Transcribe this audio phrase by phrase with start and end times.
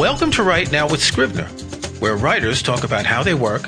[0.00, 1.44] Welcome to Write Now with Scrivener,
[1.98, 3.66] where writers talk about how they work,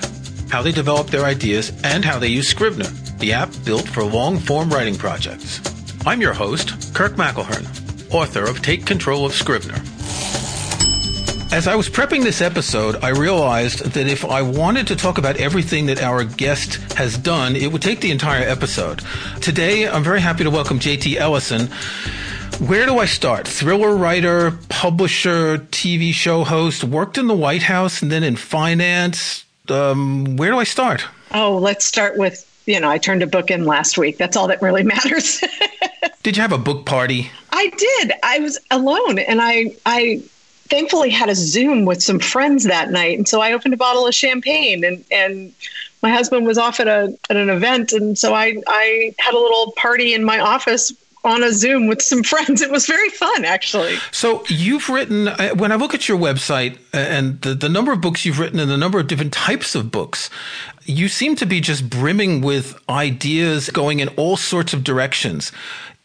[0.48, 2.88] how they develop their ideas, and how they use Scrivener,
[3.18, 5.60] the app built for long form writing projects.
[6.06, 9.74] I'm your host, Kirk McElhearn, author of Take Control of Scrivener.
[11.54, 15.36] As I was prepping this episode, I realized that if I wanted to talk about
[15.36, 19.02] everything that our guest has done, it would take the entire episode.
[19.42, 21.68] Today, I'm very happy to welcome JT Ellison.
[22.60, 23.48] Where do I start?
[23.48, 29.44] Thriller writer, publisher, TV show host, worked in the White House and then in finance.
[29.68, 31.04] Um, where do I start?
[31.32, 34.16] Oh, let's start with, you know, I turned a book in last week.
[34.16, 35.42] That's all that really matters.
[36.22, 37.30] did you have a book party?
[37.52, 38.12] I did.
[38.22, 40.22] I was alone and I I
[40.68, 43.18] thankfully had a Zoom with some friends that night.
[43.18, 45.52] And so I opened a bottle of champagne and, and
[46.02, 47.92] my husband was off at a at an event.
[47.92, 50.92] And so I, I had a little party in my office
[51.24, 52.60] on a Zoom with some friends.
[52.60, 53.96] It was very fun, actually.
[54.10, 57.92] So you've written, uh, when I look at your website uh, and the, the number
[57.92, 60.30] of books you've written and the number of different types of books,
[60.84, 65.52] you seem to be just brimming with ideas going in all sorts of directions.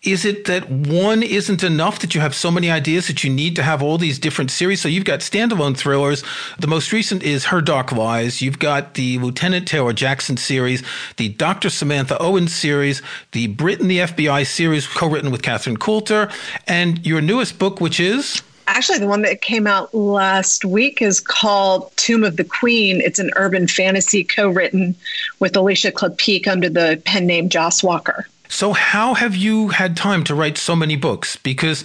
[0.04, 3.56] Is it that one isn't enough that you have so many ideas that you need
[3.56, 4.82] to have all these different series?
[4.82, 6.24] So you've got standalone thrillers.
[6.60, 8.42] The most recent is Her Dark Lies.
[8.42, 10.84] You've got the Lieutenant Taylor Jackson series,
[11.18, 11.70] the Dr.
[11.70, 16.32] Samantha Owens series, the Brit Britain the FBI series co-written with Catherine Coulter,
[16.68, 21.20] and your newest book, which is actually the one that came out last week is
[21.20, 24.96] called tomb of the queen it's an urban fantasy co-written
[25.40, 30.24] with alicia Klapeek under the pen name joss walker so, how have you had time
[30.26, 31.36] to write so many books?
[31.38, 31.84] Because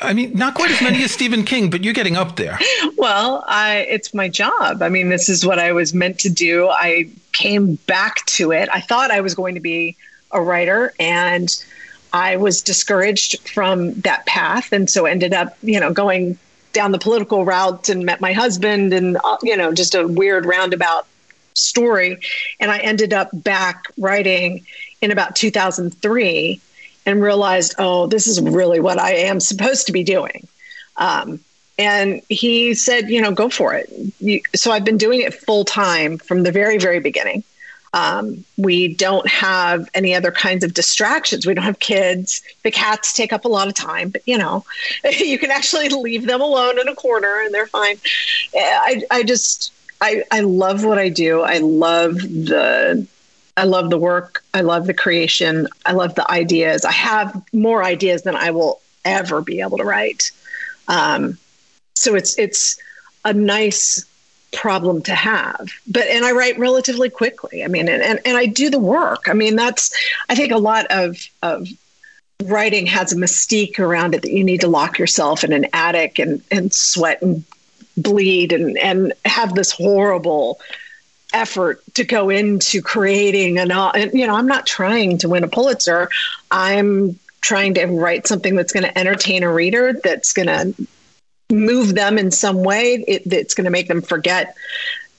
[0.00, 2.58] I mean, not quite as many as Stephen King, but you're getting up there.
[2.96, 4.82] Well, I, it's my job.
[4.82, 6.68] I mean, this is what I was meant to do.
[6.68, 8.68] I came back to it.
[8.72, 9.96] I thought I was going to be
[10.30, 11.48] a writer, and
[12.12, 16.38] I was discouraged from that path, and so ended up, you know, going
[16.72, 20.44] down the political route and met my husband, and uh, you know, just a weird
[20.44, 21.06] roundabout
[21.54, 22.18] story.
[22.60, 24.66] And I ended up back writing
[25.00, 26.60] in about 2003
[27.06, 30.46] and realized, oh, this is really what I am supposed to be doing.
[30.96, 31.40] Um,
[31.78, 33.90] and he said, you know, go for it.
[34.20, 37.42] You, so I've been doing it full time from the very, very beginning.
[37.92, 41.46] Um, we don't have any other kinds of distractions.
[41.46, 42.42] We don't have kids.
[42.64, 44.64] The cats take up a lot of time, but you know,
[45.18, 47.98] you can actually leave them alone in a corner and they're fine.
[48.54, 51.40] I, I just, I, I love what I do.
[51.40, 53.06] I love the
[53.56, 54.42] I love the work.
[54.52, 55.68] I love the creation.
[55.86, 56.84] I love the ideas.
[56.84, 60.32] I have more ideas than I will ever be able to write.
[60.88, 61.38] Um,
[61.94, 62.78] so it's it's
[63.24, 64.04] a nice
[64.52, 65.68] problem to have.
[65.86, 67.64] But and I write relatively quickly.
[67.64, 69.28] I mean, and, and, and I do the work.
[69.28, 69.94] I mean, that's
[70.28, 71.68] I think a lot of of
[72.44, 76.18] writing has a mystique around it that you need to lock yourself in an attic
[76.18, 77.44] and and sweat and
[77.96, 80.60] bleed and and have this horrible
[81.32, 85.44] effort to go into creating an uh, and you know i'm not trying to win
[85.44, 86.08] a pulitzer.
[86.50, 90.86] I'm trying to write something that's going to entertain a reader that's going to
[91.50, 94.56] move them in some way it, it's going to make them forget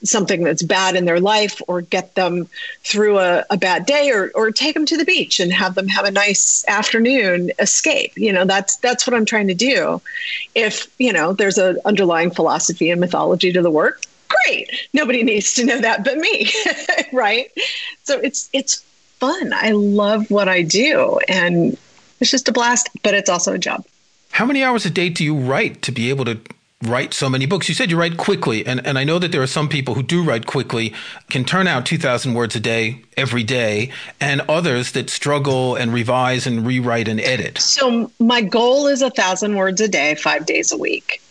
[0.05, 2.47] something that's bad in their life or get them
[2.83, 5.87] through a, a bad day or, or take them to the beach and have them
[5.87, 10.01] have a nice afternoon escape you know that's that's what i'm trying to do
[10.53, 14.01] if you know there's an underlying philosophy and mythology to the work
[14.45, 14.71] great.
[14.93, 16.51] Nobody needs to know that but me,
[17.13, 17.51] right?
[18.03, 18.83] So it's it's
[19.19, 19.53] fun.
[19.53, 21.77] I love what I do and
[22.19, 23.85] it's just a blast, but it's also a job.
[24.31, 26.39] How many hours a day do you write to be able to
[26.83, 27.69] write so many books?
[27.69, 30.03] You said you write quickly, and, and I know that there are some people who
[30.03, 30.93] do write quickly,
[31.29, 36.45] can turn out 2,000 words a day every day, and others that struggle and revise
[36.45, 37.57] and rewrite and edit.
[37.59, 41.21] So my goal is a 1,000 words a day, five days a week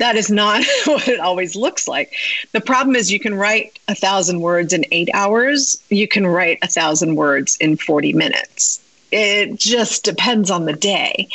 [0.00, 2.14] that is not what it always looks like.
[2.52, 6.58] The problem is you can write a thousand words in eight hours, you can write
[6.62, 8.80] a thousand words in 40 minutes.
[9.10, 11.28] It just depends on the day.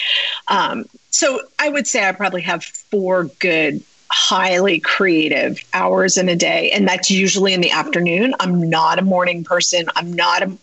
[0.48, 3.84] Um, so I would say I probably have four good
[4.16, 6.72] highly creative hours in a day.
[6.72, 8.34] And that's usually in the afternoon.
[8.40, 9.88] I'm not a morning person.
[9.98, 10.58] I'm not a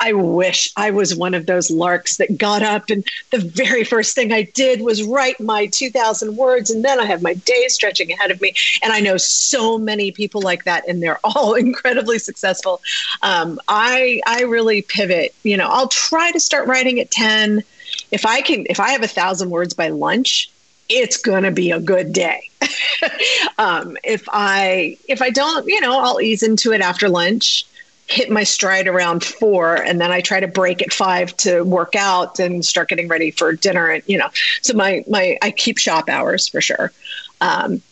[0.00, 4.14] i wish i was one of those larks that got up and the very first
[4.14, 8.12] thing i did was write my 2000 words and then i have my day stretching
[8.12, 8.52] ahead of me.
[8.82, 12.82] And i know so many people like that and they're all incredibly successful.
[13.22, 15.34] Um, i i really pivot.
[15.44, 17.62] You know i'll try to start writing at 10
[18.10, 20.50] if i can if i have a thousand words by lunch
[20.88, 22.48] it's going to be a good day.
[23.58, 27.66] um, if I if I don't, you know, I'll ease into it after lunch,
[28.06, 31.94] hit my stride around four, and then I try to break at five to work
[31.96, 33.88] out and start getting ready for dinner.
[33.88, 34.28] And you know,
[34.62, 36.92] so my my I keep shop hours for sure.
[37.40, 37.82] Um,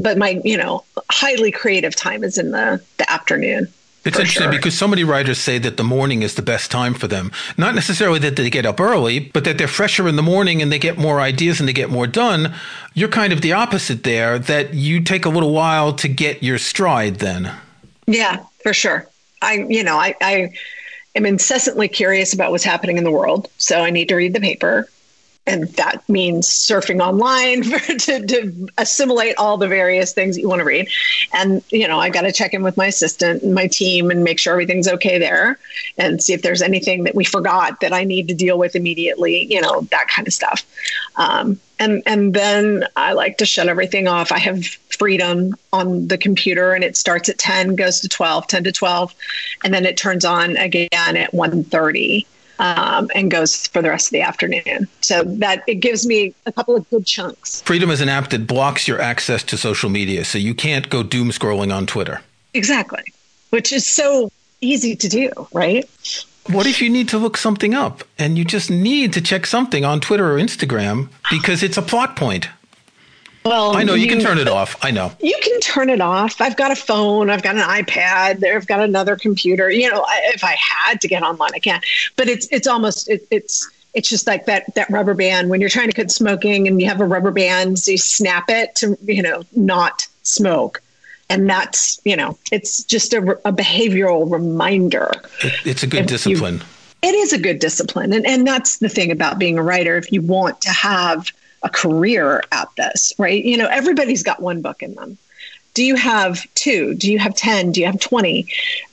[0.00, 3.72] but my you know highly creative time is in the the afternoon
[4.04, 4.52] it's interesting sure.
[4.52, 7.30] because so many writers say that the morning is the best time for them.
[7.58, 10.72] Not necessarily that they get up early, but that they're fresher in the morning and
[10.72, 12.54] they get more ideas and they get more done.
[12.94, 16.56] You're kind of the opposite there, that you take a little while to get your
[16.56, 17.54] stride then.
[18.06, 19.06] Yeah, for sure.
[19.42, 20.52] I, you know, I, I
[21.14, 23.50] am incessantly curious about what's happening in the world.
[23.58, 24.88] So I need to read the paper
[25.46, 30.48] and that means surfing online for, to, to, assimilate all the various things that you
[30.48, 30.88] want to read.
[31.32, 34.24] And you know i got to check in with my assistant and my team and
[34.24, 35.58] make sure everything's okay there
[35.98, 39.52] and see if there's anything that we forgot that i need to deal with immediately
[39.52, 40.64] you know that kind of stuff.
[41.16, 44.32] Um, and and then i like to shut everything off.
[44.32, 48.64] I have freedom on the computer and it starts at 10 goes to 12 10
[48.64, 49.14] to 12
[49.64, 52.26] and then it turns on again at 1.30
[52.60, 54.86] um, and goes for the rest of the afternoon.
[55.00, 57.62] So that it gives me a couple of good chunks.
[57.62, 61.02] Freedom is an app that blocks your access to social media, so you can't go
[61.02, 62.20] doom scrolling on Twitter.
[62.54, 63.02] Exactly,
[63.48, 64.30] which is so
[64.60, 65.88] easy to do, right?
[66.46, 69.84] What if you need to look something up and you just need to check something
[69.84, 72.48] on Twitter or Instagram because it's a plot point?
[73.44, 74.76] Well, I know you, you, can turn it off.
[74.84, 76.40] I know you can turn it off.
[76.40, 77.30] I've got a phone.
[77.30, 78.40] I've got an iPad.
[78.40, 79.70] There, I've got another computer.
[79.70, 80.04] You know,
[80.34, 81.80] if I had to get online, I can.
[82.16, 85.70] But it's it's almost it, it's it's just like that that rubber band when you're
[85.70, 88.98] trying to quit smoking and you have a rubber band, so you snap it to
[89.04, 90.82] you know not smoke,
[91.30, 95.10] and that's you know it's just a, a behavioral reminder.
[95.42, 96.56] It, it's a good if discipline.
[96.56, 99.96] You, it is a good discipline, and and that's the thing about being a writer.
[99.96, 101.32] If you want to have
[101.62, 103.44] a career at this, right?
[103.44, 105.18] You know, everybody's got one book in them.
[105.74, 106.94] Do you have two?
[106.94, 107.72] Do you have 10?
[107.72, 108.46] Do you have 20?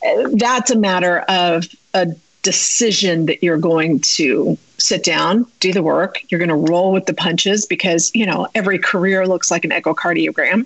[0.05, 2.07] Uh, that's a matter of a
[2.47, 6.23] decision that you're going to sit down, do the work.
[6.29, 9.71] You're going to roll with the punches because, you know, every career looks like an
[9.71, 10.65] echocardiogram.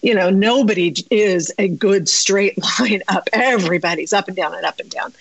[0.00, 3.28] You know, nobody is a good straight line up.
[3.34, 5.12] Everybody's up and down and up and down.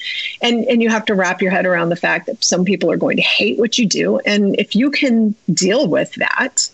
[0.42, 2.98] And and you have to wrap your head around the fact that some people are
[2.98, 6.70] going to hate what you do and if you can deal with that,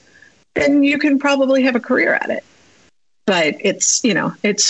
[0.53, 2.43] then you can probably have a career at it
[3.25, 4.69] but it's you know it's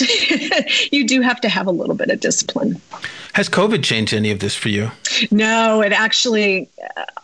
[0.92, 2.80] you do have to have a little bit of discipline.
[3.34, 4.90] Has covid changed any of this for you?
[5.30, 6.68] No it actually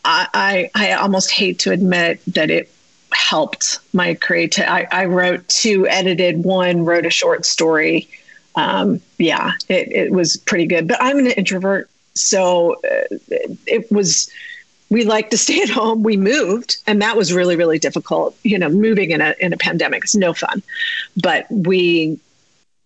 [0.05, 2.71] i i, I almost hate to admit that it
[3.13, 8.09] helped my creative I, I wrote two edited one wrote a short story.
[8.55, 13.17] Um, yeah it, it was pretty good but i'm an introvert so uh,
[13.67, 14.31] it was
[14.93, 16.03] we like to stay at home.
[16.03, 18.37] We moved, and that was really, really difficult.
[18.43, 20.63] You know, moving in a in a pandemic is no fun.
[21.17, 22.21] But we,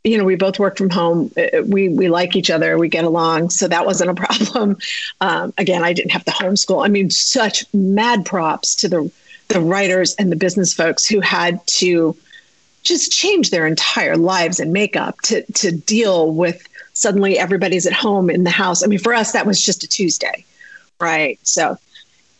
[0.04, 1.32] you know, we both work from home.
[1.36, 2.78] Uh, we we like each other.
[2.78, 4.78] We get along, so that wasn't a problem.
[5.20, 6.84] Um, again, I didn't have to homeschool.
[6.84, 9.10] I mean, such mad props to the
[9.48, 12.14] the writers and the business folks who had to
[12.82, 16.62] just change their entire lives and makeup to to deal with
[16.92, 18.84] suddenly everybody's at home in the house.
[18.84, 20.44] I mean, for us, that was just a Tuesday,
[21.00, 21.38] right?
[21.42, 21.78] So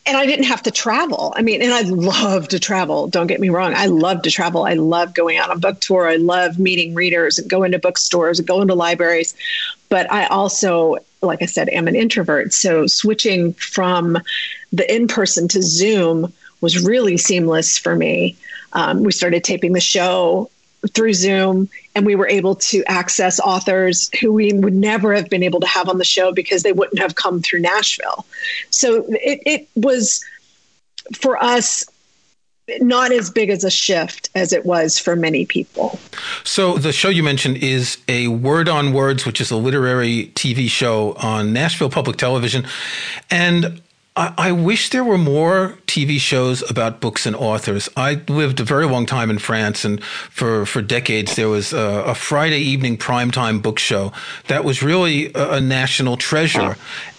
[0.06, 1.32] and I didn't have to travel.
[1.36, 3.08] I mean, and I love to travel.
[3.08, 3.74] Don't get me wrong.
[3.74, 4.64] I love to travel.
[4.64, 6.08] I love going on a book tour.
[6.08, 9.34] I love meeting readers and going to bookstores and going to libraries.
[9.88, 12.54] But I also, like I said, am an introvert.
[12.54, 14.18] So switching from
[14.72, 18.36] the in person to Zoom was really seamless for me.
[18.72, 20.50] Um, we started taping the show
[20.95, 25.43] through Zoom, and we were able to access authors who we would never have been
[25.43, 28.26] able to have on the show because they wouldn't have come through Nashville.
[28.71, 30.25] So it, it was
[31.14, 31.85] for us
[32.81, 35.99] not as big as a shift as it was for many people.
[36.43, 40.69] So the show you mentioned is a Word on Words, which is a literary TV
[40.69, 42.66] show on Nashville Public Television.
[43.31, 43.81] And
[44.16, 47.88] I, I wish there were more TV shows about books and authors.
[47.96, 52.04] I lived a very long time in France, and for, for decades there was a,
[52.06, 54.12] a Friday evening primetime book show
[54.49, 56.76] that was really a, a national treasure.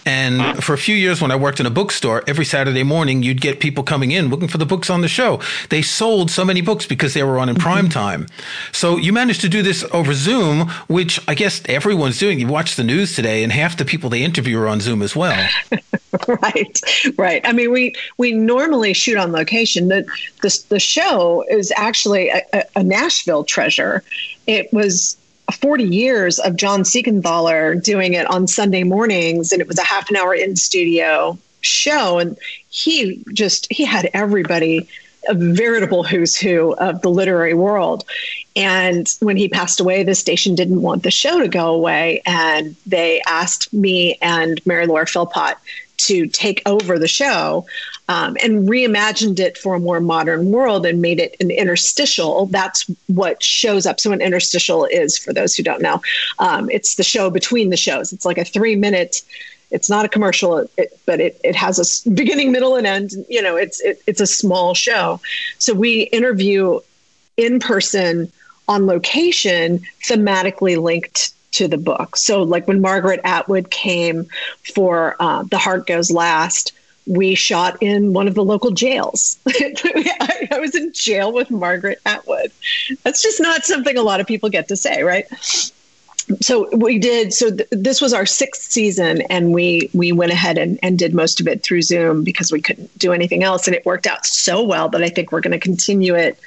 [0.08, 3.42] And for a few years, when I worked in a bookstore, every Saturday morning, you'd
[3.42, 5.38] get people coming in looking for the books on the show.
[5.68, 7.62] They sold so many books because they were on in mm-hmm.
[7.62, 8.26] prime time.
[8.72, 12.40] So you managed to do this over Zoom, which I guess everyone's doing.
[12.40, 15.14] You watch the news today, and half the people they interview are on Zoom as
[15.14, 15.46] well.
[16.26, 16.80] right,
[17.18, 17.42] right.
[17.44, 19.88] I mean, we we normally shoot on location.
[19.88, 20.06] The
[20.40, 24.02] the, the show is actually a, a Nashville treasure.
[24.46, 25.17] It was
[25.52, 30.10] 40 years of John Siegenthaler doing it on Sunday mornings, and it was a half
[30.10, 32.18] an hour in studio show.
[32.18, 32.38] And
[32.68, 34.88] he just he had everybody
[35.28, 38.04] a veritable who's who of the literary world.
[38.56, 42.76] And when he passed away, the station didn't want the show to go away, and
[42.86, 45.56] they asked me and Mary Laura Philpott
[45.98, 47.66] to take over the show.
[48.08, 52.46] Um, and reimagined it for a more modern world and made it an interstitial.
[52.46, 54.00] That's what shows up.
[54.00, 56.02] So, an interstitial is, for those who don't know,
[56.38, 58.12] um, it's the show between the shows.
[58.12, 59.22] It's like a three minute.
[59.70, 63.12] It's not a commercial, it, but it, it has a beginning, middle, and end.
[63.28, 65.20] You know, it's it, it's a small show.
[65.58, 66.80] So we interview
[67.36, 68.32] in person
[68.66, 72.16] on location, thematically linked to the book.
[72.16, 74.26] So, like when Margaret Atwood came
[74.74, 76.72] for uh, The Heart Goes Last,
[77.08, 79.38] we shot in one of the local jails.
[79.46, 82.52] I, I was in jail with Margaret Atwood.
[83.02, 85.26] That's just not something a lot of people get to say, right?
[86.40, 90.58] so we did so th- this was our sixth season and we we went ahead
[90.58, 93.74] and, and did most of it through zoom because we couldn't do anything else and
[93.74, 96.38] it worked out so well that i think we're going to continue it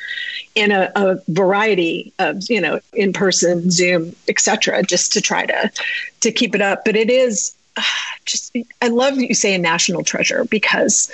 [0.53, 5.71] in a, a, variety of you know in person zoom etc just to try to
[6.19, 7.55] to keep it up but it is
[8.25, 11.11] just i love that you say a national treasure because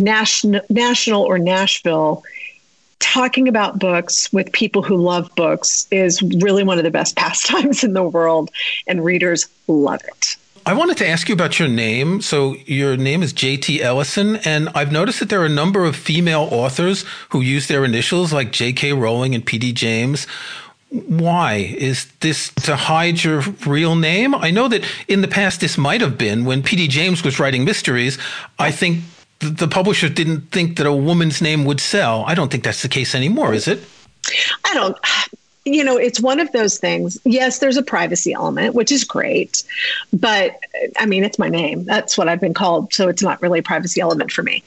[0.00, 2.24] national national or nashville
[3.00, 7.82] talking about books with people who love books is really one of the best pastimes
[7.82, 8.50] in the world,
[8.86, 10.36] and readers love it.
[10.66, 12.20] I wanted to ask you about your name.
[12.20, 15.96] So, your name is JT Ellison, and I've noticed that there are a number of
[15.96, 18.92] female authors who use their initials, like J.K.
[18.92, 19.72] Rowling and P.D.
[19.72, 20.26] James.
[20.90, 21.72] Why?
[21.78, 24.34] Is this to hide your real name?
[24.34, 26.88] I know that in the past this might have been when P.D.
[26.88, 28.18] James was writing mysteries.
[28.58, 29.04] I think
[29.38, 32.24] the publisher didn't think that a woman's name would sell.
[32.26, 33.80] I don't think that's the case anymore, is it?
[34.64, 34.96] I don't.
[35.64, 37.18] You know, it's one of those things.
[37.24, 39.62] Yes, there's a privacy element, which is great.
[40.12, 40.58] But
[40.98, 41.84] I mean, it's my name.
[41.84, 42.92] That's what I've been called.
[42.92, 44.64] So it's not really a privacy element for me.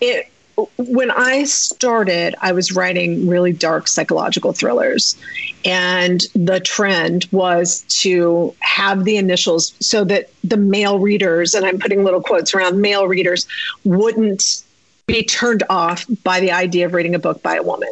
[0.00, 0.30] It,
[0.78, 5.16] when I started, I was writing really dark psychological thrillers.
[5.64, 11.78] And the trend was to have the initials so that the male readers, and I'm
[11.78, 13.46] putting little quotes around male readers,
[13.84, 14.62] wouldn't
[15.06, 17.90] be turned off by the idea of reading a book by a woman,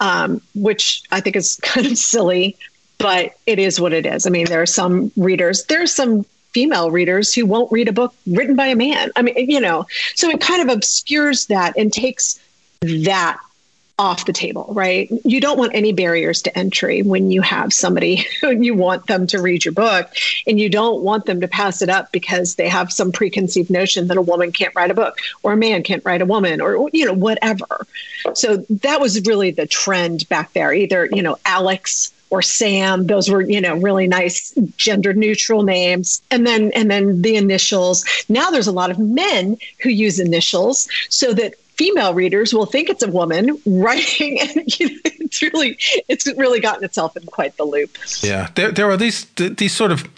[0.00, 2.56] um, which I think is kind of silly,
[2.98, 4.26] but it is what it is.
[4.26, 7.92] I mean, there are some readers, there are some female readers who won't read a
[7.92, 9.10] book written by a man.
[9.16, 12.40] I mean, you know, so it kind of obscures that and takes
[12.80, 13.38] that
[13.98, 15.10] off the table, right?
[15.24, 19.42] You don't want any barriers to entry when you have somebody you want them to
[19.42, 20.08] read your book
[20.46, 24.06] and you don't want them to pass it up because they have some preconceived notion
[24.06, 26.88] that a woman can't write a book or a man can't write a woman or
[26.92, 27.86] you know whatever.
[28.34, 30.72] So that was really the trend back there.
[30.72, 33.06] Either, you know, Alex or Sam.
[33.06, 36.22] Those were, you know, really nice gender neutral names.
[36.30, 38.04] And then and then the initials.
[38.28, 42.88] Now there's a lot of men who use initials so that female readers will think
[42.88, 47.56] it's a woman writing and you know, it's really it's really gotten itself in quite
[47.56, 47.96] the loop.
[48.20, 48.48] Yeah.
[48.54, 50.08] There there are these these sort of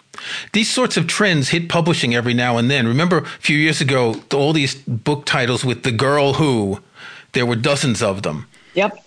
[0.53, 2.87] these sorts of trends hit publishing every now and then.
[2.87, 6.81] Remember a few years ago, all these book titles with the girl who,
[7.33, 8.47] there were dozens of them.
[8.75, 9.03] Yep.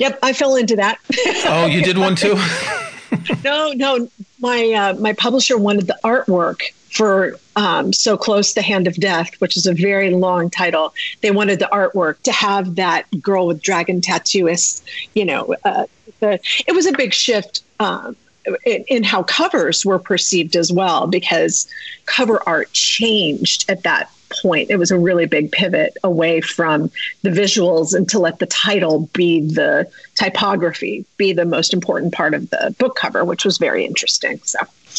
[0.00, 0.98] Yep, I fell into that.
[1.44, 2.34] oh, you did one too?
[3.44, 4.08] no, no.
[4.40, 9.38] My uh, my publisher wanted the artwork for um, So Close the Hand of Death,
[9.42, 10.94] which is a very long title.
[11.20, 14.82] They wanted the artwork to have that girl with dragon tattoos.
[15.14, 15.84] You know, uh,
[16.20, 17.62] the, it was a big shift.
[17.78, 18.16] Um,
[18.64, 21.70] in, in, how covers were perceived as well, because
[22.06, 24.10] cover art changed at that
[24.40, 24.70] point.
[24.70, 26.90] It was a really big pivot away from
[27.22, 32.34] the visuals and to let the title be the typography, be the most important part
[32.34, 34.40] of the book cover, which was very interesting.
[34.44, 34.58] So.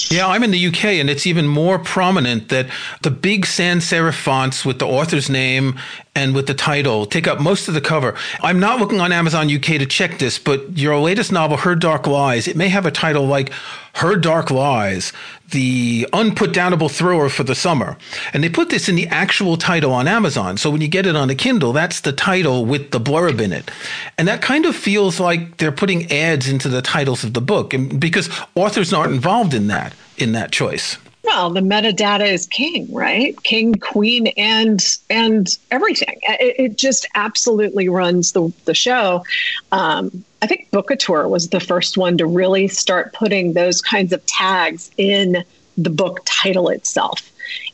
[0.09, 2.67] Yeah, I'm in the UK, and it's even more prominent that
[3.01, 5.77] the big sans serif fonts with the author's name
[6.15, 8.15] and with the title take up most of the cover.
[8.41, 12.07] I'm not looking on Amazon UK to check this, but your latest novel, Her Dark
[12.07, 13.51] Lies, it may have a title like
[13.95, 15.11] Her Dark Lies,
[15.51, 17.97] the unputdownable thriller for the summer.
[18.33, 20.57] And they put this in the actual title on Amazon.
[20.57, 23.53] So when you get it on a Kindle, that's the title with the blurb in
[23.53, 23.69] it.
[24.17, 27.73] And that kind of feels like they're putting ads into the titles of the book
[27.73, 30.97] and because authors aren't involved in that in that choice?
[31.23, 33.41] Well, the metadata is king, right?
[33.43, 36.19] King, queen, and and everything.
[36.23, 39.23] It, it just absolutely runs the the show.
[39.71, 44.25] Um, I think Bookouture was the first one to really start putting those kinds of
[44.25, 45.43] tags in
[45.77, 47.31] the book title itself,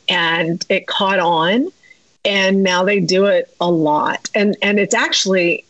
[0.08, 1.68] and it caught on.
[2.24, 5.64] And now they do it a lot, and and it's actually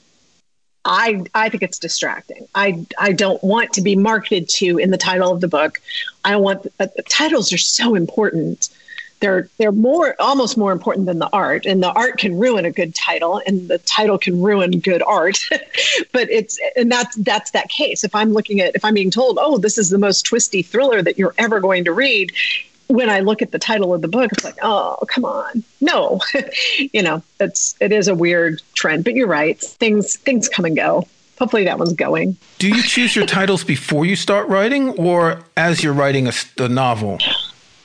[0.89, 2.49] I I think it's distracting.
[2.55, 5.81] I I don't want to be marketed to in the title of the book.
[6.25, 8.71] I want uh, titles are so important.
[9.21, 12.71] They're they're more almost more important than the art, and the art can ruin a
[12.71, 15.39] good title, and the title can ruin good art.
[16.13, 18.03] but it's and that's that's that case.
[18.03, 21.03] If I'm looking at if I'm being told, oh, this is the most twisty thriller
[21.03, 22.33] that you're ever going to read,
[22.89, 26.21] when I look at the title of the book, it's like, oh, come on, no,
[26.93, 29.05] you know, it's it is a weird trend.
[29.05, 31.07] But you're right, things things come and go.
[31.39, 32.37] Hopefully, that one's going.
[32.59, 36.69] Do you choose your titles before you start writing, or as you're writing a, a
[36.69, 37.19] novel?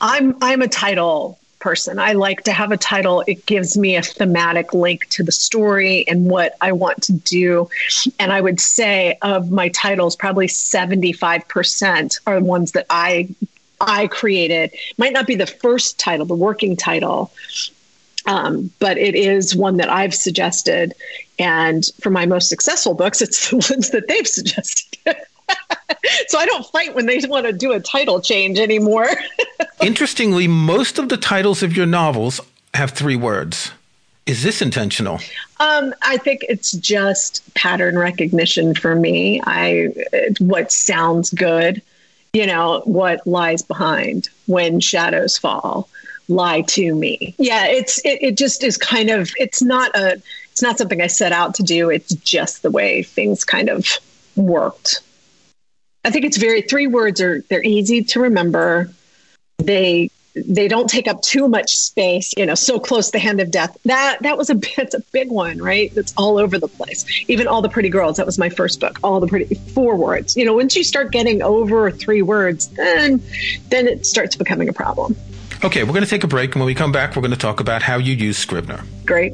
[0.02, 1.98] I'm I'm a title person.
[1.98, 3.24] I like to have a title.
[3.26, 7.70] It gives me a thematic link to the story and what I want to do.
[8.20, 13.30] And I would say of my titles, probably 75% are the ones that I
[13.88, 14.72] I created.
[14.98, 17.32] Might not be the first title, the working title,
[18.26, 20.94] um, but it is one that I've suggested.
[21.40, 24.98] And for my most successful books, it's the ones that they've suggested.
[26.28, 29.10] so I don't fight when they want to do a title change anymore.
[29.82, 32.40] Interestingly, most of the titles of your novels
[32.74, 33.72] have three words.
[34.26, 35.20] Is this intentional?
[35.60, 39.42] Um, I think it's just pattern recognition for me.
[39.44, 39.94] I
[40.40, 41.82] what sounds good,
[42.34, 45.88] you know, what lies behind when shadows fall
[46.28, 47.36] lie to me.
[47.38, 50.22] Yeah, it's it, it just is kind of it's not a
[50.52, 51.90] it's not something I set out to do.
[51.90, 53.88] It's just the way things kind of
[54.36, 55.02] worked.
[56.06, 58.90] I think it's very three words are they're easy to remember.
[59.60, 63.52] They they don't take up too much space, you know, so close the hand of
[63.52, 63.78] death.
[63.86, 65.94] That that was a it's a big one, right?
[65.94, 67.06] That's all over the place.
[67.28, 69.00] Even all the pretty girls, that was my first book.
[69.04, 70.36] All the pretty four words.
[70.36, 73.22] You know, once you start getting over three words, then
[73.70, 75.16] then it starts becoming a problem.
[75.64, 77.38] Okay, we're going to take a break and when we come back we're going to
[77.38, 79.34] talk about how you use Scrivener Great.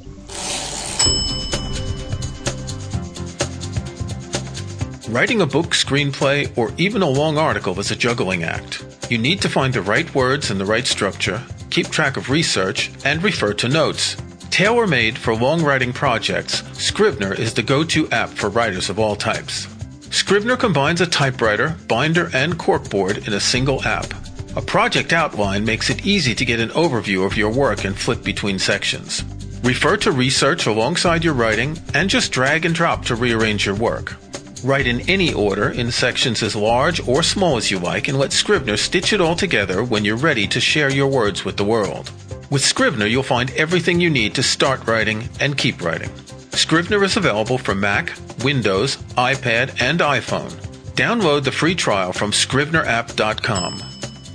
[5.09, 8.85] Writing a book, screenplay, or even a long article is a juggling act.
[9.09, 12.91] You need to find the right words and the right structure, keep track of research,
[13.03, 14.17] and refer to notes.
[14.51, 18.99] Tailor made for long writing projects, Scrivener is the go to app for writers of
[18.99, 19.67] all types.
[20.11, 24.13] Scrivener combines a typewriter, binder, and corkboard in a single app.
[24.55, 28.23] A project outline makes it easy to get an overview of your work and flip
[28.23, 29.23] between sections.
[29.63, 34.15] Refer to research alongside your writing and just drag and drop to rearrange your work.
[34.63, 38.33] Write in any order in sections as large or small as you like and let
[38.33, 42.11] Scrivener stitch it all together when you're ready to share your words with the world.
[42.49, 46.09] With Scrivener, you'll find everything you need to start writing and keep writing.
[46.51, 48.11] Scrivener is available for Mac,
[48.43, 50.51] Windows, iPad, and iPhone.
[50.93, 53.81] Download the free trial from scrivenerapp.com.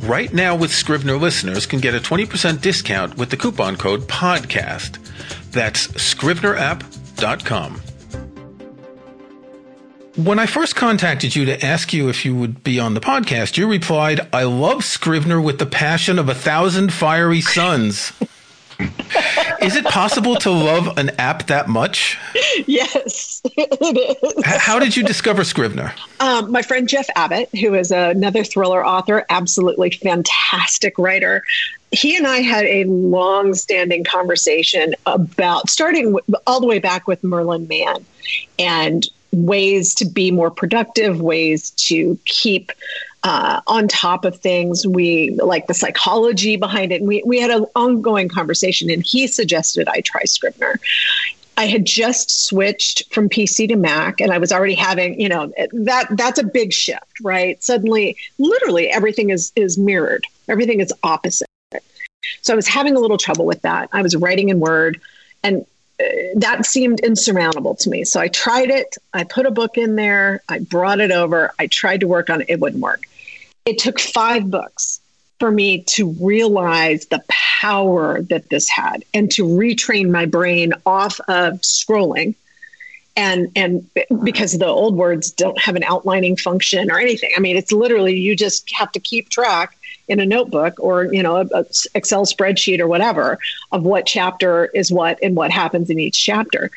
[0.04, 5.50] Right now, with Scrivener listeners can get a 20% discount with the coupon code PODCAST.
[5.50, 7.80] That's scrivenerapp.com.
[10.16, 13.56] When I first contacted you to ask you if you would be on the podcast,
[13.56, 18.12] you replied, I love Scrivener with the passion of a thousand fiery suns.
[19.60, 22.16] is it possible to love an app that much?
[22.64, 24.44] Yes, it is.
[24.44, 25.92] How did you discover Scrivener?
[26.20, 31.42] Um, my friend Jeff Abbott, who is another thriller author, absolutely fantastic writer,
[31.90, 37.24] he and I had a long standing conversation about starting all the way back with
[37.24, 38.06] Merlin Mann
[38.60, 42.72] and ways to be more productive, ways to keep
[43.22, 44.86] uh, on top of things.
[44.86, 47.00] We like the psychology behind it.
[47.00, 50.78] And we, we had an ongoing conversation, and he suggested I try Scrivener.
[51.56, 55.52] I had just switched from PC to Mac and I was already having, you know,
[55.72, 57.62] that that's a big shift, right?
[57.62, 60.26] Suddenly, literally everything is is mirrored.
[60.48, 61.46] Everything is opposite.
[62.42, 63.88] So I was having a little trouble with that.
[63.92, 65.00] I was writing in Word
[65.44, 65.64] and
[66.36, 68.04] that seemed insurmountable to me.
[68.04, 68.96] So I tried it.
[69.12, 70.42] I put a book in there.
[70.48, 71.52] I brought it over.
[71.58, 72.50] I tried to work on it.
[72.50, 73.02] It wouldn't work.
[73.64, 75.00] It took five books
[75.38, 81.20] for me to realize the power that this had and to retrain my brain off
[81.28, 82.34] of scrolling
[83.16, 83.88] and and
[84.22, 88.16] because the old words don't have an outlining function or anything i mean it's literally
[88.16, 89.76] you just have to keep track
[90.08, 91.64] in a notebook or you know a, a
[91.94, 93.38] excel spreadsheet or whatever
[93.72, 96.70] of what chapter is what and what happens in each chapter.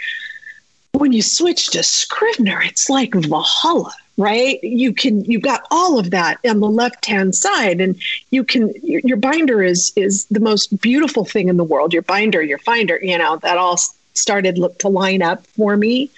[0.93, 4.61] When you switch to scrivener it's like valhalla right?
[4.63, 7.95] You can you've got all of that on the left hand side and
[8.31, 11.93] you can your, your binder is is the most beautiful thing in the world.
[11.93, 13.77] Your binder your finder you know that all
[14.15, 16.09] started to line up for me.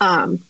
[0.00, 0.44] Um,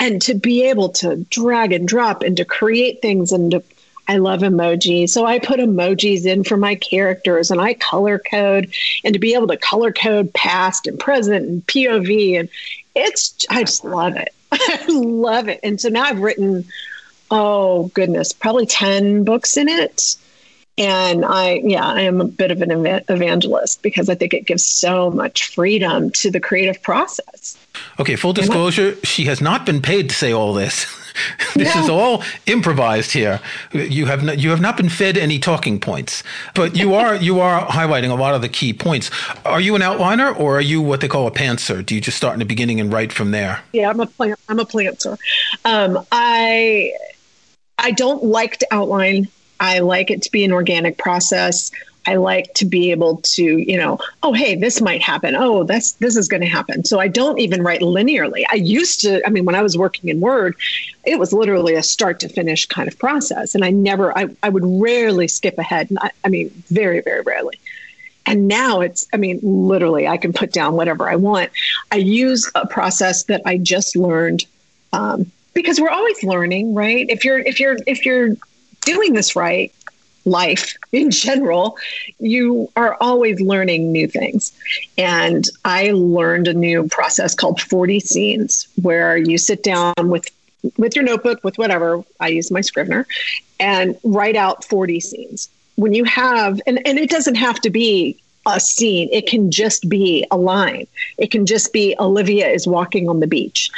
[0.00, 3.62] and to be able to drag and drop and to create things and to
[4.06, 5.10] I love emojis.
[5.10, 9.34] So I put emojis in for my characters and I color code and to be
[9.34, 12.48] able to color code past and present and POV and
[12.94, 14.34] it's I just love it.
[14.52, 15.60] I love it.
[15.62, 16.66] And so now I've written
[17.30, 20.16] oh goodness, probably 10 books in it.
[20.76, 22.70] And I, yeah, I am a bit of an
[23.08, 27.56] evangelist because I think it gives so much freedom to the creative process.
[28.00, 30.86] Okay, full disclosure, she has not been paid to say all this.
[31.54, 33.40] this is all improvised here.
[33.72, 37.40] You have not, you have not been fed any talking points, but you are you
[37.40, 39.10] are highlighting a lot of the key points.
[39.44, 41.86] Are you an outliner or are you what they call a pantser?
[41.86, 43.62] Do you just start in the beginning and write from there?
[43.72, 44.40] Yeah, I'm a plant.
[44.48, 45.16] I'm a pantser.
[45.64, 46.92] Um, I
[47.78, 49.28] I don't like to outline.
[49.60, 51.70] I like it to be an organic process.
[52.06, 55.34] I like to be able to, you know, oh hey, this might happen.
[55.34, 56.84] Oh, that's this is going to happen.
[56.84, 58.44] So I don't even write linearly.
[58.50, 59.26] I used to.
[59.26, 60.54] I mean, when I was working in Word,
[61.04, 64.16] it was literally a start to finish kind of process, and I never.
[64.16, 65.88] I I would rarely skip ahead.
[65.98, 67.58] I, I mean, very very rarely.
[68.26, 71.50] And now it's, I mean, literally, I can put down whatever I want.
[71.92, 74.46] I use a process that I just learned
[74.94, 77.06] um, because we're always learning, right?
[77.10, 78.36] If you're if you're if you're
[78.84, 79.72] doing this right,
[80.24, 81.76] life in general,
[82.18, 84.52] you are always learning new things.
[84.96, 90.28] And I learned a new process called 40 scenes where you sit down with
[90.78, 93.06] with your notebook with whatever I use my Scrivener
[93.60, 95.50] and write out 40 scenes.
[95.76, 99.08] When you have and, and it doesn't have to be a scene.
[99.12, 100.86] It can just be a line.
[101.18, 103.70] It can just be Olivia is walking on the beach.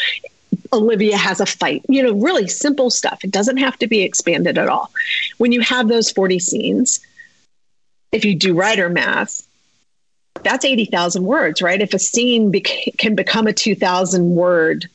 [0.72, 3.24] Olivia has a fight, you know, really simple stuff.
[3.24, 4.90] It doesn't have to be expanded at all.
[5.38, 7.00] When you have those 40 scenes,
[8.12, 9.46] if you do writer math,
[10.42, 11.81] that's 80,000 words, right?
[11.81, 14.87] If a scene beca- can become a 2,000 word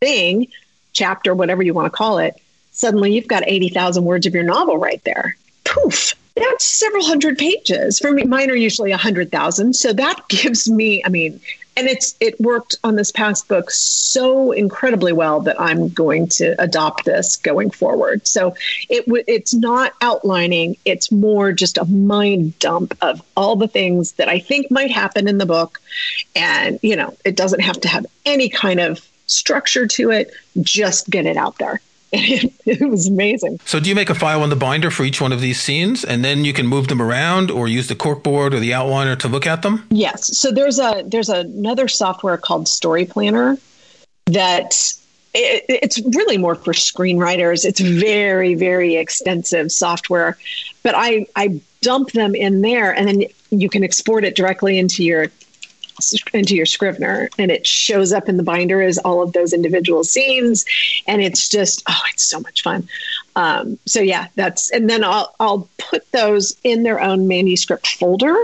[0.00, 0.48] thing,
[0.92, 2.34] chapter, whatever you want to call it,
[2.72, 5.36] suddenly you've got 80,000 words of your novel right there.
[5.64, 7.98] Poof that's several hundred pages.
[7.98, 9.74] For me, mine are usually a hundred thousand.
[9.74, 11.40] So that gives me, I mean,
[11.76, 16.54] and it's it worked on this past book so incredibly well that I'm going to
[16.60, 18.26] adopt this going forward.
[18.26, 18.54] So
[18.88, 24.28] it it's not outlining; it's more just a mind dump of all the things that
[24.28, 25.80] I think might happen in the book,
[26.36, 30.32] and you know, it doesn't have to have any kind of structure to it.
[30.60, 31.80] Just get it out there.
[32.12, 33.58] It, it, was amazing.
[33.64, 36.04] So, do you make a file on the binder for each one of these scenes,
[36.04, 39.28] and then you can move them around, or use the corkboard or the outliner to
[39.28, 39.86] look at them?
[39.90, 40.36] Yes.
[40.36, 43.56] So there's a there's another software called Story Planner
[44.26, 44.74] that
[45.34, 47.64] it, it's really more for screenwriters.
[47.64, 50.36] It's very very extensive software,
[50.82, 55.04] but I I dump them in there, and then you can export it directly into
[55.04, 55.28] your
[56.32, 60.04] into your Scrivener and it shows up in the binder as all of those individual
[60.04, 60.64] scenes.
[61.06, 62.88] And it's just, oh, it's so much fun.
[63.36, 68.36] Um, so yeah, that's, and then I'll, I'll put those in their own manuscript folder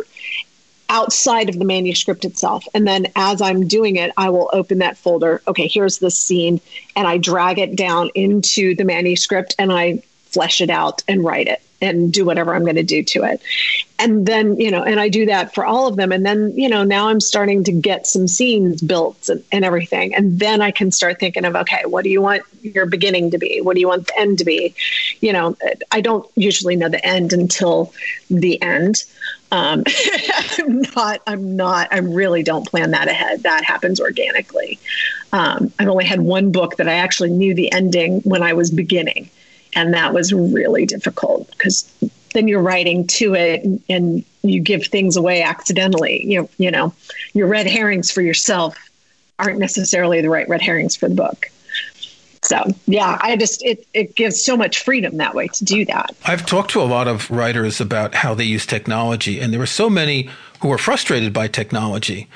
[0.90, 2.64] outside of the manuscript itself.
[2.72, 5.42] And then as I'm doing it, I will open that folder.
[5.46, 6.60] Okay, here's the scene.
[6.96, 11.46] And I drag it down into the manuscript and I flesh it out and write
[11.46, 13.40] it and do whatever I'm going to do to it.
[13.98, 16.12] And then, you know, and I do that for all of them.
[16.12, 20.14] And then, you know, now I'm starting to get some scenes built and, and, everything.
[20.14, 23.38] And then I can start thinking of, okay, what do you want your beginning to
[23.38, 23.60] be?
[23.60, 24.74] What do you want the end to be?
[25.20, 25.56] You know,
[25.90, 27.92] I don't usually know the end until
[28.30, 29.04] the end.
[29.50, 29.84] Um,
[30.58, 33.42] I'm not, I'm not, I really don't plan that ahead.
[33.44, 34.78] That happens organically.
[35.32, 38.70] Um, I've only had one book that I actually knew the ending when I was
[38.70, 39.30] beginning
[39.78, 41.88] and that was really difficult because
[42.34, 46.26] then you're writing to it and you give things away accidentally.
[46.26, 46.92] You you know,
[47.32, 48.76] your red herrings for yourself
[49.38, 51.46] aren't necessarily the right red herrings for the book.
[52.42, 56.16] So yeah, I just it it gives so much freedom that way to do that.
[56.24, 59.66] I've talked to a lot of writers about how they use technology, and there were
[59.66, 60.28] so many
[60.60, 62.28] who are frustrated by technology.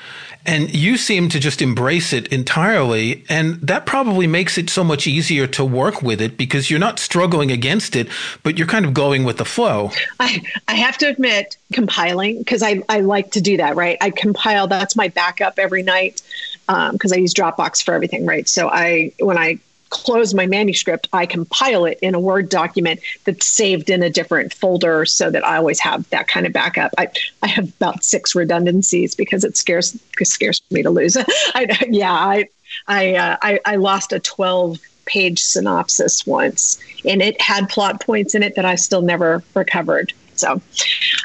[0.45, 3.23] And you seem to just embrace it entirely.
[3.29, 6.99] And that probably makes it so much easier to work with it because you're not
[6.99, 8.09] struggling against it,
[8.43, 9.91] but you're kind of going with the flow.
[10.19, 13.97] I, I have to admit, compiling, because I, I like to do that, right?
[14.01, 16.21] I compile, that's my backup every night
[16.67, 18.47] because um, I use Dropbox for everything, right?
[18.47, 19.59] So I, when I
[19.93, 24.51] close my manuscript, I compile it in a Word document that's saved in a different
[24.51, 26.93] folder so that I always have that kind of backup.
[26.97, 27.09] I,
[27.43, 31.15] I have about six redundancies because it scares it scares me to lose.
[31.53, 32.49] I, yeah, I
[32.87, 38.33] I, uh, I I lost a 12 page synopsis once and it had plot points
[38.33, 40.13] in it that I still never recovered.
[40.35, 40.61] So,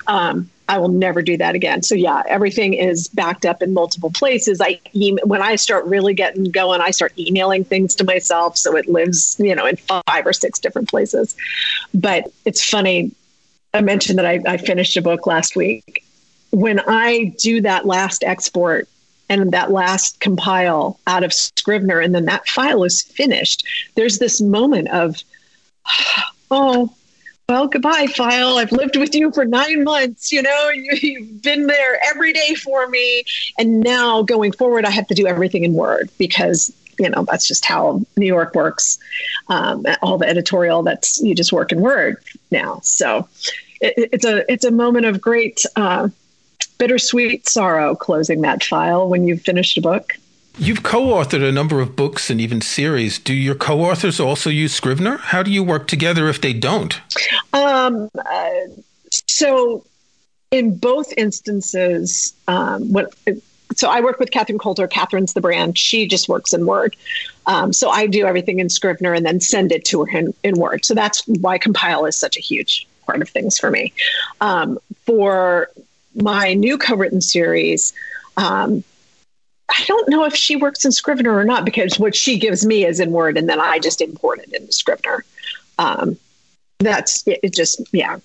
[0.07, 1.83] um, I will never do that again.
[1.83, 4.61] So yeah, everything is backed up in multiple places.
[4.61, 8.87] I when I start really getting going, I start emailing things to myself, so it
[8.87, 11.35] lives, you know, in five or six different places.
[11.95, 13.13] But it's funny.
[13.73, 16.05] I mentioned that I, I finished a book last week.
[16.51, 18.89] When I do that last export
[19.29, 24.41] and that last compile out of Scrivener, and then that file is finished, there's this
[24.41, 25.23] moment of,
[26.51, 26.95] oh,
[27.49, 28.59] well, goodbye, file.
[28.59, 30.31] I've lived with you for nine months.
[30.31, 33.25] You know, you, have been there every day for me.
[33.57, 37.49] And now going forward, I have to do everything in Word because, you know, that's
[37.49, 38.99] just how New York works.
[39.49, 42.81] Um, all the editorial that's you just work in Word now.
[42.83, 43.27] So
[43.81, 46.11] it, it's a it's a moment of great uh,
[46.77, 50.19] bittersweet sorrow closing that file when you've finished a book.
[50.59, 53.19] You've co authored a number of books and even series.
[53.19, 55.19] Do your co authors also use Scrivener?
[55.19, 57.01] How do you work together if they don't?
[57.53, 58.51] Um, uh,
[59.29, 59.85] so,
[60.51, 63.15] in both instances, um, what,
[63.77, 64.89] so I work with Catherine Coulter.
[64.89, 65.79] Catherine's the brand.
[65.79, 66.97] She just works in Word.
[67.47, 70.59] Um, so I do everything in Scrivener and then send it to her in, in,
[70.59, 70.85] Word.
[70.85, 73.93] So that's why Compile is such a huge part of things for me.
[74.41, 75.71] Um, for
[76.17, 77.93] my new co-written series,
[78.37, 78.83] um,
[79.69, 82.85] I don't know if she works in Scrivener or not because what she gives me
[82.85, 85.25] is in Word, and then I just import it into Scrivener.
[85.79, 86.17] Um,
[86.79, 87.55] that's it, it.
[87.55, 88.19] Just yeah,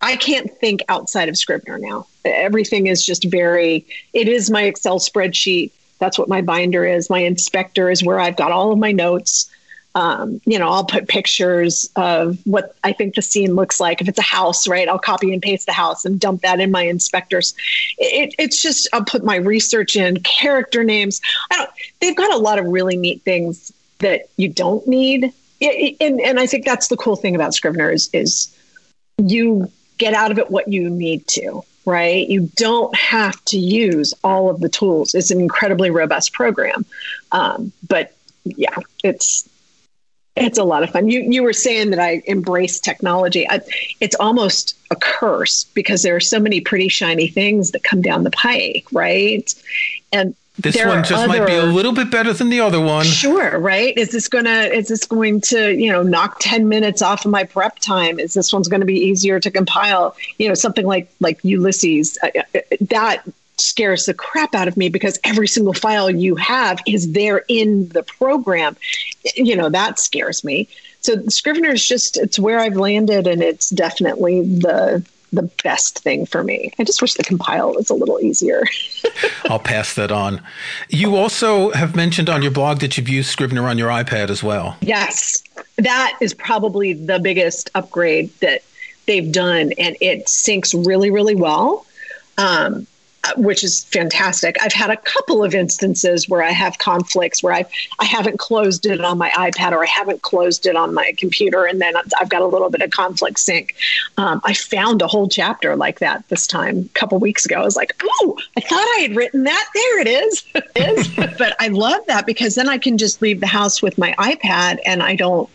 [0.00, 2.06] I can't think outside of Scrivener now.
[2.24, 3.86] Everything is just very.
[4.12, 5.72] It is my Excel spreadsheet.
[5.98, 7.10] That's what my binder is.
[7.10, 9.50] My inspector is where I've got all of my notes
[9.96, 14.02] um, you know, I'll put pictures of what I think the scene looks like.
[14.02, 16.70] If it's a house, right, I'll copy and paste the house and dump that in
[16.70, 17.54] my inspectors.
[17.96, 21.22] It, it's just I'll put my research in, character names.
[21.50, 21.70] I don't.
[22.02, 26.38] They've got a lot of really neat things that you don't need, it, and and
[26.38, 28.54] I think that's the cool thing about Scrivener is is
[29.16, 32.28] you get out of it what you need to right?
[32.28, 35.14] You don't have to use all of the tools.
[35.14, 36.84] It's an incredibly robust program.
[37.30, 38.12] Um, but
[38.44, 39.48] yeah, it's
[40.36, 41.08] it's a lot of fun.
[41.08, 43.48] You you were saying that I embrace technology.
[43.48, 43.60] I,
[44.00, 48.24] it's almost a curse because there are so many pretty shiny things that come down
[48.24, 49.52] the pike, right?
[50.12, 53.04] And this one just other, might be a little bit better than the other one.
[53.04, 53.96] Sure, right?
[53.96, 57.44] Is this gonna is this going to you know knock ten minutes off of my
[57.44, 58.18] prep time?
[58.18, 60.16] Is this one's going to be easier to compile?
[60.38, 62.18] You know, something like like Ulysses
[62.80, 63.22] that
[63.58, 67.88] scares the crap out of me because every single file you have is there in
[67.90, 68.76] the program.
[69.34, 70.68] You know, that scares me.
[71.00, 76.24] So Scrivener is just it's where I've landed and it's definitely the the best thing
[76.24, 76.72] for me.
[76.78, 78.64] I just wish the compile was a little easier.
[79.44, 80.40] I'll pass that on.
[80.88, 84.42] You also have mentioned on your blog that you've used Scrivener on your iPad as
[84.42, 84.76] well.
[84.80, 85.42] Yes.
[85.76, 88.62] That is probably the biggest upgrade that
[89.06, 91.86] they've done and it syncs really really well.
[92.38, 92.86] Um,
[93.36, 94.56] which is fantastic.
[94.62, 97.64] I've had a couple of instances where I have conflicts where I
[97.98, 101.64] I haven't closed it on my iPad or I haven't closed it on my computer,
[101.64, 103.74] and then I've got a little bit of conflict sync.
[104.16, 107.56] Um, I found a whole chapter like that this time a couple weeks ago.
[107.56, 109.66] I was like, oh, I thought I had written that.
[109.74, 111.36] There it is.
[111.38, 114.78] but I love that because then I can just leave the house with my iPad
[114.84, 115.48] and I don't,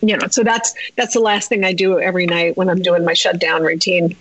[0.00, 0.28] you know.
[0.28, 3.62] So that's that's the last thing I do every night when I'm doing my shutdown
[3.62, 4.16] routine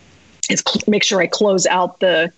[0.50, 2.32] is cl- make sure I close out the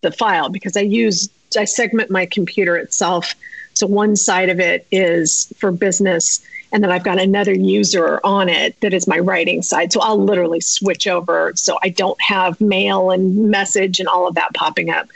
[0.00, 3.34] the file because I use I segment my computer itself.
[3.74, 8.48] So one side of it is for business, and then I've got another user on
[8.48, 9.92] it that is my writing side.
[9.92, 14.34] So I'll literally switch over so I don't have mail and message and all of
[14.34, 15.08] that popping up.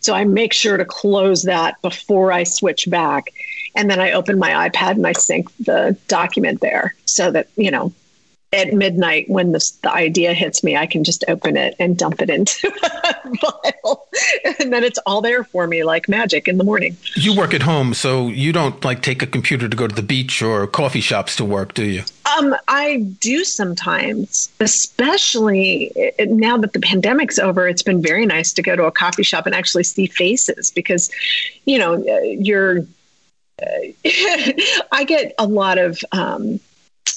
[0.00, 3.30] So I make sure to close that before I switch back.
[3.74, 7.72] And then I open my iPad and I sync the document there so that, you
[7.72, 7.92] know,
[8.54, 12.22] at midnight when the, the idea hits me, I can just open it and dump
[12.22, 14.08] it into a file.
[14.60, 16.96] And then it's all there for me like magic in the morning.
[17.16, 20.02] You work at home, so you don't like take a computer to go to the
[20.02, 22.04] beach or coffee shops to work, do you?
[22.38, 27.68] Um, I do sometimes, especially now that the pandemic's over.
[27.68, 31.10] It's been very nice to go to a coffee shop and actually see faces because,
[31.64, 32.80] you know, uh, you're.
[33.62, 33.92] Uh,
[34.92, 36.58] I get a lot of um,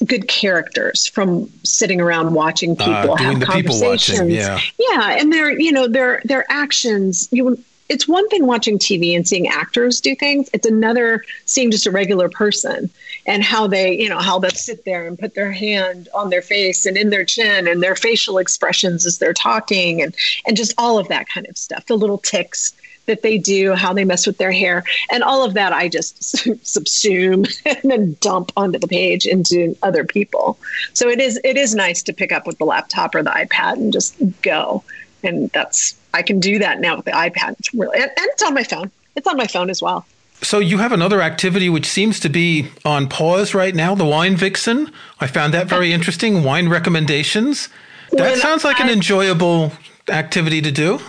[0.06, 4.19] good characters from sitting around watching uh, people uh, have conversations.
[4.19, 4.60] Watching, yeah.
[4.78, 7.28] yeah, and their you know their their actions.
[7.32, 7.58] You
[7.89, 10.50] it's one thing watching TV and seeing actors do things.
[10.54, 12.89] It's another seeing just a regular person
[13.26, 16.41] and how they, you know, how they'll sit there and put their hand on their
[16.41, 20.73] face and in their chin and their facial expressions as they're talking and and just
[20.78, 21.86] all of that kind of stuff.
[21.86, 22.73] The little ticks
[23.08, 26.22] that they do, how they mess with their hair, and all of that I just
[26.63, 30.60] subsume and then dump onto the page into other people.
[30.93, 33.74] So it is it is nice to pick up with the laptop or the iPad
[33.74, 34.84] and just go.
[35.24, 37.56] And that's I can do that now with the iPad.
[37.60, 38.91] It's really and, and it's on my phone.
[39.15, 40.06] It's on my phone as well.
[40.41, 44.36] So you have another activity which seems to be on pause right now, the wine
[44.36, 44.91] vixen.
[45.20, 46.43] I found that very interesting.
[46.43, 47.70] Wine recommendations.
[48.12, 49.72] That when sounds like I, an enjoyable
[50.10, 51.00] activity to do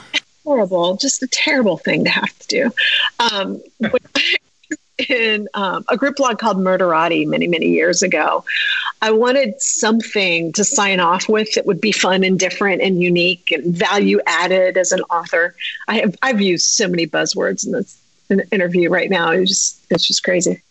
[0.49, 2.71] horrible, just a terrible thing to have to do.
[3.21, 3.61] Um,
[5.09, 8.45] in um, a group blog called Murderati many, many years ago.
[9.03, 13.53] I wanted something to sign off with that would be fun and different and unique
[13.53, 15.55] and value added as an author.
[15.87, 18.01] I have I've used so many buzzwords in this
[18.51, 19.31] interview right now.
[19.31, 20.63] It's just it's just crazy.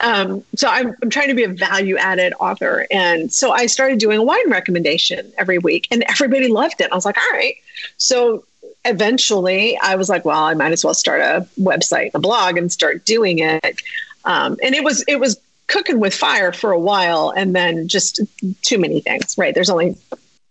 [0.00, 2.86] Um, so I'm, I'm trying to be a value added author.
[2.90, 6.90] And so I started doing a wine recommendation every week and everybody loved it.
[6.90, 7.54] I was like, all right.
[7.98, 8.44] So
[8.84, 12.70] eventually I was like, well, I might as well start a website, a blog and
[12.70, 13.82] start doing it.
[14.24, 18.20] Um, and it was, it was cooking with fire for a while and then just
[18.62, 19.54] too many things, right?
[19.54, 19.96] There's only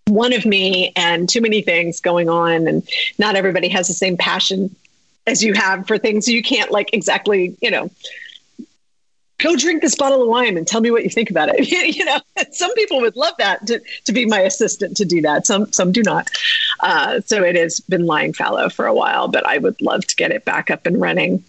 [0.08, 2.88] one of me and too many things going on and
[3.18, 4.76] not everybody has the same passion
[5.28, 7.90] as you have for things you can't like exactly you know
[9.40, 11.70] go drink this bottle of wine and tell me what you think about it.
[11.96, 12.20] you know,
[12.52, 15.48] some people would love that to, to be my assistant to do that.
[15.48, 16.30] Some some do not.
[16.82, 20.16] Uh, so it has been lying fallow for a while, but I would love to
[20.16, 21.44] get it back up and running.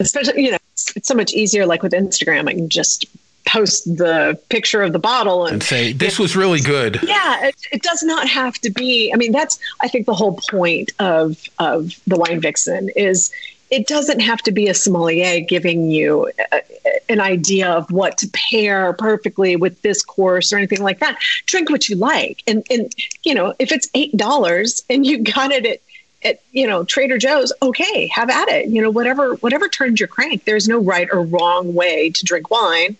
[0.00, 1.64] Especially, you know, it's, it's so much easier.
[1.64, 3.06] Like with Instagram, I can just
[3.46, 7.00] post the picture of the bottle and, and say this was really good.
[7.02, 9.12] Yeah, it, it, does not have to be.
[9.12, 13.32] I mean, that's I think the whole point of of the wine vixen is
[13.72, 16.62] it doesn't have to be a sommelier giving you a,
[17.08, 21.18] an idea of what to pair perfectly with this course or anything like that.
[21.46, 25.50] Drink what you like, and and you know if it's eight dollars and you got
[25.52, 25.80] it at
[26.22, 28.68] at you know Trader Joe's, okay, have at it.
[28.68, 30.44] You know whatever whatever turns your crank.
[30.44, 32.98] There's no right or wrong way to drink wine,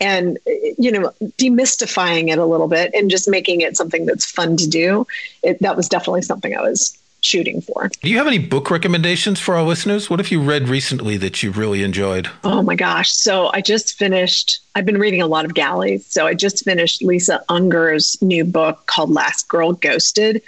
[0.00, 4.56] and you know demystifying it a little bit and just making it something that's fun
[4.56, 5.06] to do.
[5.42, 7.90] It, that was definitely something I was shooting for.
[8.02, 10.08] Do you have any book recommendations for our listeners?
[10.08, 12.30] What have you read recently that you really enjoyed?
[12.44, 13.12] Oh my gosh.
[13.12, 16.06] So I just finished, I've been reading a lot of galleys.
[16.06, 20.42] So I just finished Lisa Unger's new book called Last Girl Ghosted.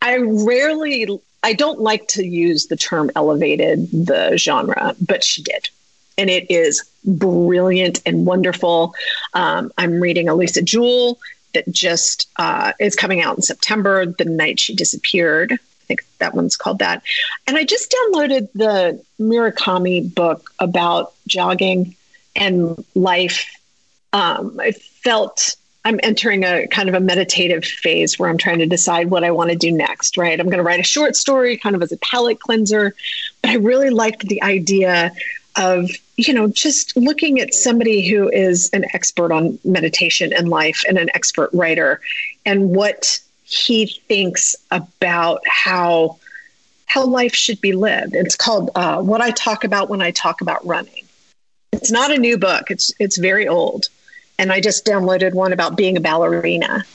[0.00, 5.68] I rarely, I don't like to use the term elevated the genre, but she did.
[6.18, 8.94] And it is brilliant and wonderful.
[9.34, 11.18] Um, I'm reading a Lisa Jewell
[11.54, 15.58] that just uh, is coming out in September, The Night She Disappeared
[15.94, 17.02] think that one's called that.
[17.46, 21.94] And I just downloaded the Murakami book about jogging
[22.34, 23.54] and life.
[24.12, 28.66] Um, I felt I'm entering a kind of a meditative phase where I'm trying to
[28.66, 30.38] decide what I want to do next, right?
[30.38, 32.94] I'm going to write a short story kind of as a palate cleanser,
[33.42, 35.12] but I really liked the idea
[35.56, 40.84] of, you know, just looking at somebody who is an expert on meditation and life
[40.88, 42.00] and an expert writer
[42.46, 43.20] and what
[43.52, 46.18] he thinks about how
[46.86, 48.14] how life should be lived.
[48.14, 51.04] It's called uh, "What I Talk About When I Talk About Running."
[51.72, 52.70] It's not a new book.
[52.70, 53.86] It's it's very old,
[54.38, 56.84] and I just downloaded one about being a ballerina.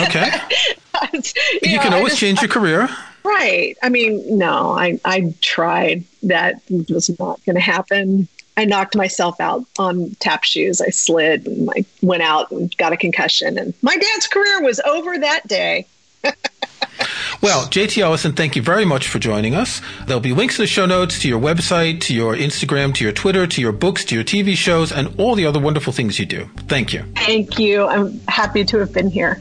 [0.00, 0.30] Okay,
[1.12, 1.20] you,
[1.64, 2.88] you know, can always just, change your career.
[3.24, 3.76] Right.
[3.82, 6.04] I mean, no, I I tried.
[6.22, 8.28] That was not going to happen.
[8.56, 10.80] I knocked myself out on tap shoes.
[10.80, 13.58] I slid and I went out and got a concussion.
[13.58, 15.86] And my dad's career was over that day.
[17.42, 19.80] well, JT Ellison, thank you very much for joining us.
[20.06, 23.12] There'll be links in the show notes to your website, to your Instagram, to your
[23.12, 26.26] Twitter, to your books, to your TV shows, and all the other wonderful things you
[26.26, 26.48] do.
[26.68, 27.04] Thank you.
[27.16, 27.86] Thank you.
[27.86, 29.40] I'm happy to have been here.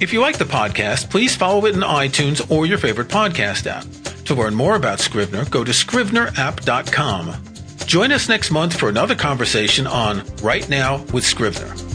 [0.00, 3.84] If you like the podcast, please follow it in iTunes or your favorite podcast app.
[4.26, 7.34] To learn more about Scrivener, go to scrivenerapp.com.
[7.86, 11.87] Join us next month for another conversation on Write Now with Scrivener.